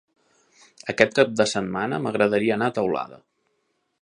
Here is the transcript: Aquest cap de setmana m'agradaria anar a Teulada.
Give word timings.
Aquest 0.93 1.13
cap 1.19 1.35
de 1.43 1.47
setmana 1.53 2.01
m'agradaria 2.07 2.57
anar 2.57 2.71
a 2.73 2.79
Teulada. 2.79 3.23